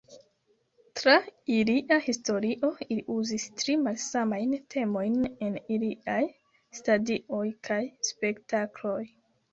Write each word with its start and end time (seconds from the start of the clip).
Tra 0.99 1.17
ilia 1.55 1.97
historio, 2.05 2.71
ili 2.87 3.03
uzis 3.17 3.45
tri 3.59 3.75
malsamajn 3.83 4.55
temojn 4.77 5.19
en 5.49 5.61
iliaj 5.77 6.19
stadioj 6.81 7.45
kaj 7.69 7.83
spektakloj. 8.13 9.01